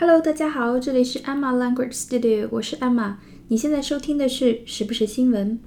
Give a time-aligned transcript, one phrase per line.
[0.00, 3.16] Hello，大家好，这里是 Emma Language Studio，我是 Emma。
[3.48, 5.60] 你现在收听的是时不时新闻。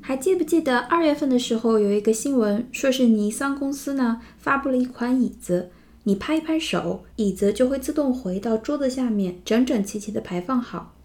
[0.00, 5.70] 还记不记得二月份的时候有一个新闻，说是尼桑公司呢发布了一款椅子，
[6.02, 10.96] 你拍一拍手，椅子就会自动回到桌子下面，整整齐齐的排放好。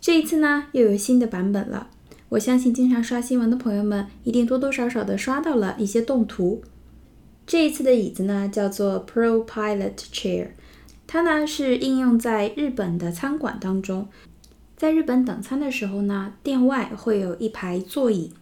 [0.00, 1.90] 这一次呢又有新的版本了，
[2.30, 6.62] 我相信经常刷新闻的朋友们一定多多少少的刷到了一些动图。
[7.46, 10.48] 这一次的椅子呢叫做 Pro Pilot Chair。
[11.06, 14.08] 它呢是应用在日本的餐馆当中，
[14.76, 18.32] 在日本等餐的时候呢，店外会有一排座椅，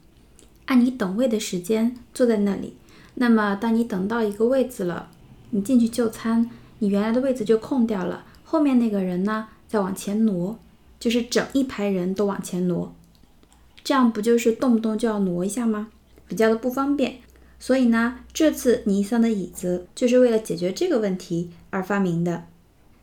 [0.66, 2.76] 按你等位的时间坐在那里。
[3.14, 5.10] 那么当你等到一个位子了，
[5.50, 6.48] 你进去就餐，
[6.78, 10.58] 你原来的位子就空掉了，后面那个人呢再往前挪，
[10.98, 12.94] 就是整一排人都往前挪，
[13.84, 15.88] 这样不就是动不动就要挪一下吗？
[16.26, 17.16] 比较的不方便。
[17.58, 22.44] 所以呢，这次尼桑的椅子就是为了解决这个问题而发明的。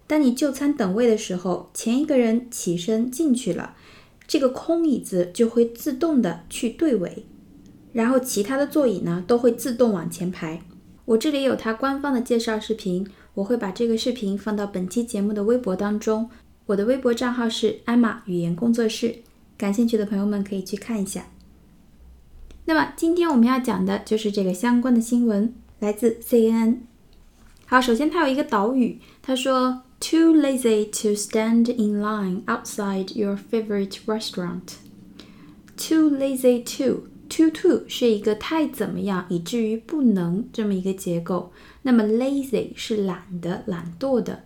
[0.09, 3.75] 当你就餐等位的时候，前一个人起身进去了，
[4.25, 7.27] 这个空椅子就会自动的去对位，
[7.93, 10.63] 然后其他的座椅呢都会自动往前排。
[11.05, 16.27] 我这里有它官方的介绍视频，我会把这个视频放到本期节目的微博当中。
[16.65, 19.17] 我的微博账号是艾玛语言工作室，
[19.59, 21.27] 感兴趣的朋友们可以去看一下。
[22.65, 26.77] 那么今天我们要讲的就是这个相关的新闻，来自 CNN。
[27.67, 29.83] 好，首先它有一个导语，他说。
[29.99, 34.77] Too lazy to stand in line outside your favorite restaurant.
[35.75, 41.51] Too lazy to to to 是一个太怎么样以至于不能这么一个结构。
[41.81, 44.43] 那么 lazy 是懒的、懒惰的。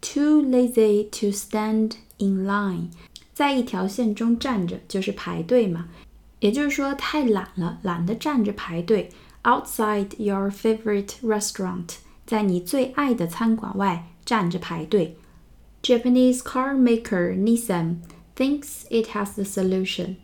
[0.00, 2.90] Too lazy to stand in line，
[3.34, 5.88] 在一条线中站着就是排队嘛。
[6.40, 9.10] 也就是说太懒了，懒得站着排队。
[9.42, 14.06] Outside your favorite restaurant，在你最爱的餐馆外。
[14.27, 15.17] 站着排队。
[15.81, 17.97] Japanese car maker Nissan
[18.35, 20.15] thinks it has the solution。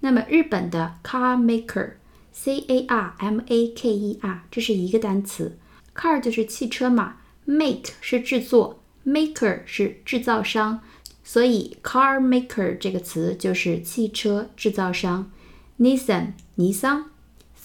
[0.00, 1.94] 那么日本的 car maker
[2.30, 5.58] C A R M A K E R 这是一个单词，
[5.94, 10.80] car 就是汽车嘛，make 是制作，maker 是制造商，
[11.24, 15.30] 所以 car maker 这个词就是汽车制造商。
[15.78, 17.10] Nissan 尼桑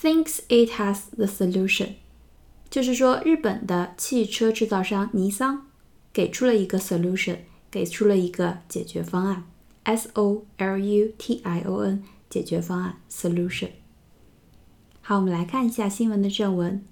[0.02, 1.96] thinks it has the solution。
[2.74, 5.68] 就是说，日本的汽车制造商尼桑
[6.14, 7.38] 给出了一个 solution，
[7.72, 9.44] 给出了一个解决方案，
[9.84, 13.70] s o l u t i o n，解决方案 solution。
[15.02, 16.86] 好，我们来看一下新闻的正文。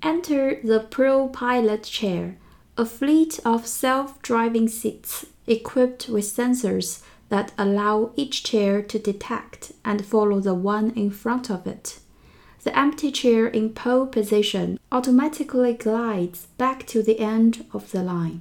[0.00, 2.36] Enter the Pro Pilot Chair,
[2.76, 10.02] a fleet of self-driving seats equipped with sensors that allow each chair to detect and
[10.02, 11.98] follow the one in front of it.
[12.64, 18.40] The empty chair in pole position automatically glides back to the end of the line。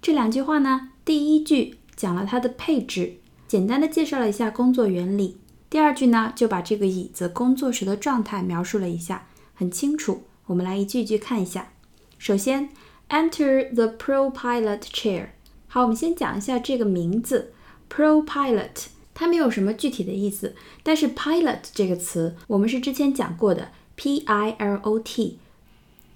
[0.00, 3.16] 这两句话呢，第一句讲了它的配置，
[3.46, 5.36] 简单的介绍了一下工作原理。
[5.68, 10.22] 第二句呢，就把这个椅子工作时的状态描述了一下，很清楚。
[10.46, 11.72] 我们来一句一句看一下。
[12.16, 12.70] 首先，
[13.10, 15.26] Enter the Pro Pilot Chair。
[15.66, 17.52] 好，我们先讲一下这个名字，
[17.90, 18.86] Pro Pilot。
[19.13, 25.39] 它没有什么具体的意思，但是 pilot 这个词我们是之前讲过的，p i l o t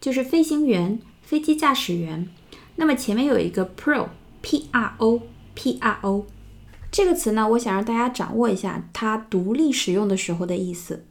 [0.01, 2.27] 就是飞行员、飞机驾驶员。
[2.75, 5.21] 那么前面有一个 pro，p r o
[5.53, 6.25] p r o
[6.91, 11.05] 这个词呢，我想让大家掌握一下它独立使用的时候的意思。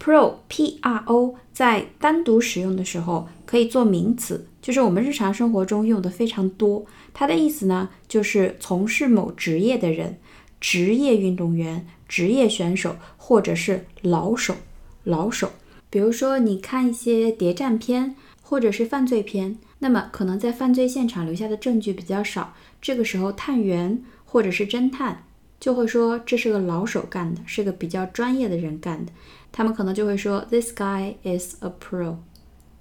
[0.00, 6.84] pro p r o 在单独使用的时候可以做名词，就是我们日常生活中用的非常多。
[7.14, 10.18] 它的意思呢，就是从事某职业的人。
[10.62, 14.54] 职业运动员、职业选手，或者是老手、
[15.02, 15.50] 老手。
[15.90, 25.24] 比如说，你看一些谍战片，或者是犯罪片，那么可能在犯罪现场留下的证据比较少，这个时候探员或者是侦探
[25.58, 29.12] 就会说这是个老手干的，是个比较专业的人干的。
[29.50, 32.18] 他们可能就会说，This guy is a pro，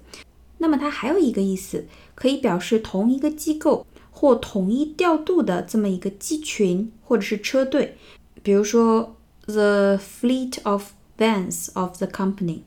[0.59, 1.85] 那么它还有一个意思，
[2.15, 3.85] 可以表示同一个机构
[4.19, 7.95] 或统一调度的这么一个机群或者是车队。
[8.41, 9.15] 比如说
[9.45, 12.61] ，the fleet of vans of the company。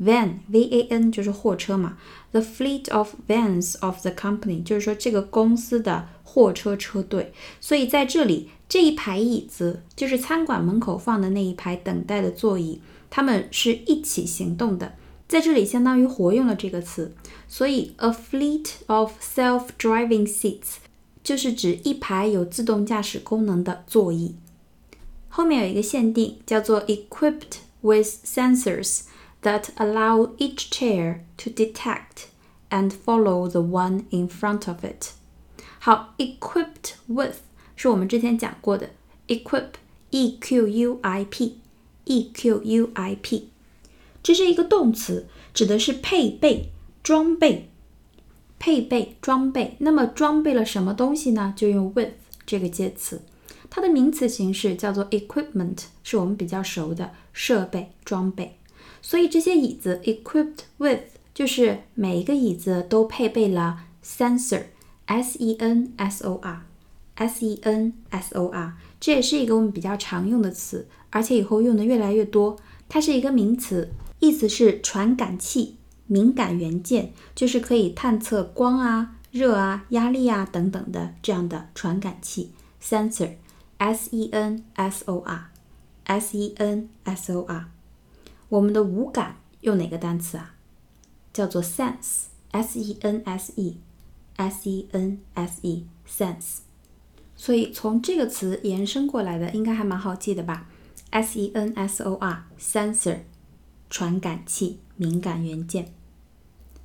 [0.00, 1.98] van v a n 就是货车嘛
[2.30, 7.32] ，the fleet of vans of the company 就是说这个公司的货车车队。
[7.60, 12.80] 所以在这里这一排椅子就是餐馆门口放的那一排等待的座椅，
[13.10, 14.94] 他们是一起行动的。
[15.26, 17.12] 在这里相当于活用了这个词，
[17.48, 20.76] 所以 a fleet of self-driving seats
[21.24, 24.36] 就是指一排有自动驾驶功能的座椅。
[25.28, 29.06] 后面有一个限定叫做 equipped with sensors。
[29.44, 32.28] that allow each chair to detect
[32.70, 35.12] and follow the one in front of it.
[35.78, 37.36] 好，equipped with
[37.76, 38.90] 是我们之前讲过的
[39.28, 43.50] ，equip，e q u i p，e q u i p，
[44.22, 46.70] 这是一个动词，指的是配备、
[47.02, 47.70] 装备、
[48.64, 49.76] 配备、装备。
[49.80, 51.52] 那么装备了什么东西呢？
[51.54, 52.12] 就用 with
[52.46, 53.20] 这个介词。
[53.68, 58.56] 它的名词形式叫做 equipment，是我们比较熟的设备、装备。
[59.02, 61.00] 所以这些椅子 equipped with
[61.34, 72.56] 就是每一个椅子都配备了 sensor，s e n s o r，s e n s o r，这也是一个我们比较常用的词，而且以后用的越来越多。
[72.88, 73.90] 它是一个名词，
[74.20, 75.76] 意思是传感器、
[76.06, 82.52] 敏感元件，就是可以探测光啊、热啊、压力啊等等的这样的传感器
[82.82, 87.70] sensor，s e n s o r，s e n s o r。
[88.48, 90.54] 我们的五感用哪个单词啊？
[91.32, 96.58] 叫做 sense，s e n s e，s e n s e，sense。
[97.34, 100.68] 所以从这个词延伸过来的，应该还蛮好记的吧
[101.10, 103.20] ？s e n s o r，sensor，
[103.90, 105.92] 传感器、敏感元件。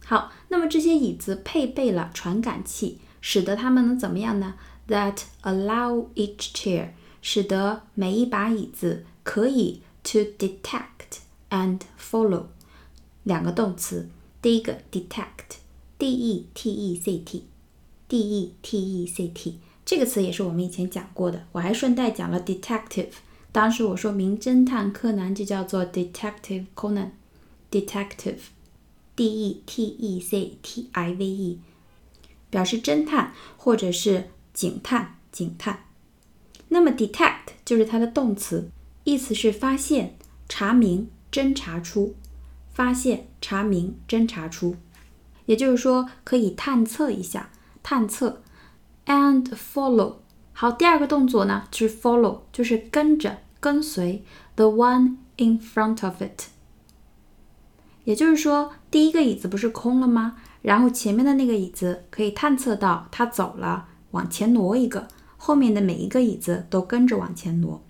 [0.06, 4.56] 好，那么这些椅子配备了传感器，使得它们能怎么样呢
[4.88, 6.89] ？That allow each chair，
[7.21, 10.89] 使得每一把椅子可以 to detect。
[11.51, 12.44] and follow
[13.23, 14.07] 两个动词，
[14.39, 23.09] 第一个 detect，d e t e c t，d e t e c t 这个词也是我们以前讲过的，我还顺带讲了 detective。
[23.51, 27.09] 当时我说名侦探柯南就叫做 Detective Conan
[27.71, 31.60] detective，D E T E C T I V E，
[32.50, 35.86] 表示侦探或者是警探，警探。
[36.69, 38.69] 那么 detect 就是它的动词，
[39.04, 40.18] 意思是发现、
[40.48, 41.10] 查明。
[41.31, 42.16] 侦查出，
[42.74, 44.75] 发现、查明、侦查出，
[45.45, 47.51] 也就是说可以探测一下，
[47.83, 48.42] 探测。
[49.06, 50.15] And follow，
[50.53, 54.24] 好，第二个动作呢就是 follow，就是跟着、跟随。
[54.55, 56.48] The one in front of it，
[58.09, 60.37] 也就是说第一个椅子不是空了吗？
[60.62, 67.83] 然后前面的那个椅子可以探测到它走了，往前挪一个，后面的每一个椅子都跟着往前挪。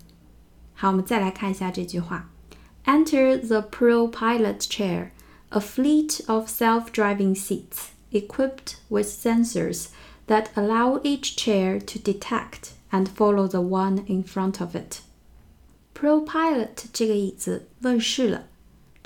[0.75, 2.31] 好，我们再来看一下这句话。
[2.85, 5.11] Enter the Pro Pilot chair,
[5.51, 9.87] a fleet of self-driving seats equipped with sensors
[10.27, 14.99] that allow each chair to detect and follow the one in front of it.
[15.95, 18.47] Pro Pilot 这个椅子问世了，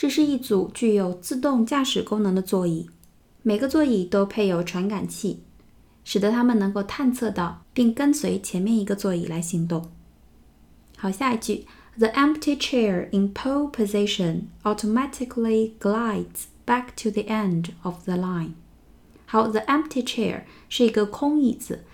[0.03, 2.89] 这是一组具有自动驾驶功能的座椅，
[3.41, 5.43] 每个座椅都配有传感器，
[6.03, 9.89] 使得它们能够探测到并跟随前面一个座椅来行动。
[10.97, 11.65] 好，下一句。
[11.97, 18.55] The empty chair in pole position automatically glides back to the end of the line.
[19.25, 21.85] 好，the empty chair 是一个空椅子，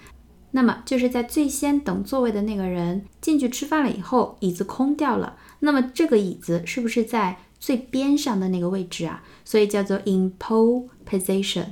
[0.50, 5.38] 那么就是在最先等座位的那个人进去吃饭了以后，椅子空掉了。
[5.60, 9.24] 那么这个椅子是不是在最边上的那个位置啊？
[9.44, 11.66] 所以叫做 in pole position。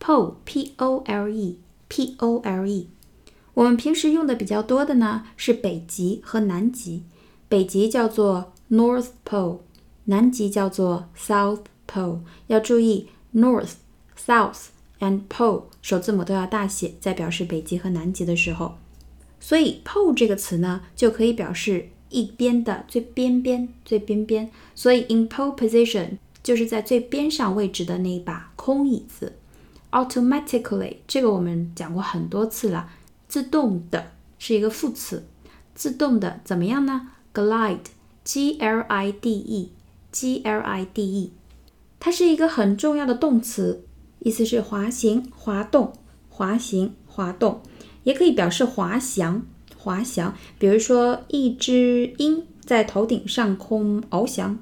[0.00, 1.58] pole p o l e
[1.88, 2.88] p o l e。
[3.54, 7.04] 我们平时用的比较多的呢是北极和南极。
[7.48, 9.58] 北极叫做 North Pole，
[10.04, 12.20] 南极叫做 South Pole。
[12.46, 13.72] 要注意 North、
[14.18, 14.68] South
[15.00, 18.76] and pole 首字母都要大写，在表示北极和南极的时候。
[19.38, 24.50] 所以 pole 这个词呢，就可以表示一边的最边边、最边边。
[24.74, 29.34] 所以 in pole position 就是在最边上位置的那一把空椅子。
[29.90, 32.88] automatically 这个我们讲过很多次了，
[33.28, 35.26] 自动的是一个副词，
[35.74, 41.32] 自动的怎么样呢？glide，g l i d e，g l i d e，
[42.00, 43.84] 它是一个很重要的动词，
[44.20, 45.92] 意思是滑行、滑动、
[46.28, 47.60] 滑行、滑动。
[48.04, 49.46] 也可以表示滑翔，
[49.82, 50.32] 滑翔。
[50.58, 54.58] 比如说，一只鹰在头顶上空翱翔。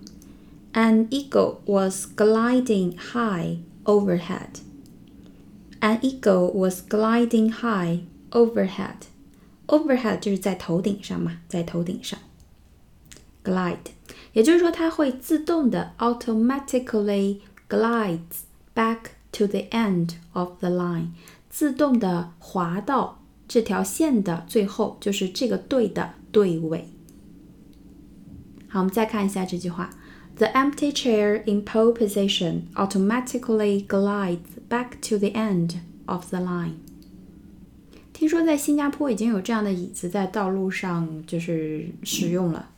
[0.73, 4.61] An eagle was gliding high overhead.
[5.81, 9.09] An eagle was gliding high overhead.
[9.67, 12.19] Overhead 就是在头顶上嘛，在头顶上。
[13.45, 13.93] Glide，
[14.33, 18.99] 也就是说，它会自动的 automatically glides back
[19.33, 21.09] to the end of the line，
[21.49, 23.20] 自动的滑到。
[23.52, 26.87] 这条线的最后就是这个队的队尾。
[28.69, 29.90] 好，我们再看一下这句话
[30.37, 34.38] ：The empty chair in pole position automatically glides
[34.69, 36.75] back to the end of the line。
[38.12, 42.71] 听说在新加坡已经有这样的椅子在道路上就是使用了。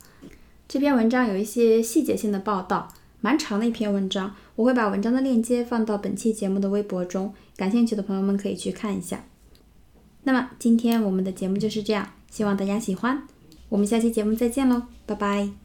[0.67, 9.23] 这篇文章有一些细节性的报道，蛮长的一篇文章，我会把文章的链接放到本期节目的微博中，感兴趣的朋友们可以去看一下。
[10.23, 13.23] 那么今天我们的节目就是这样，希望大家喜欢。
[13.69, 15.62] 我们下期节目再见喽，拜拜。